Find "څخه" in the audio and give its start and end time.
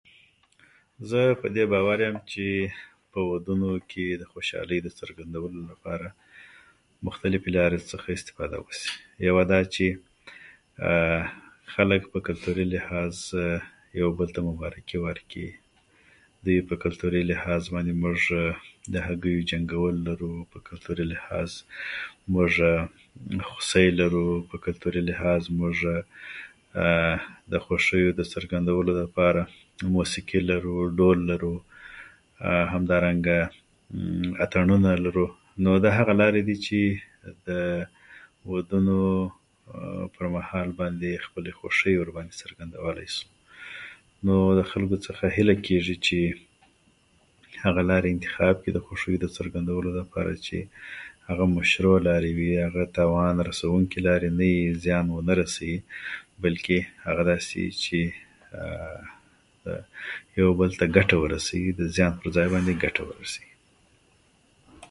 7.91-8.07, 45.07-45.23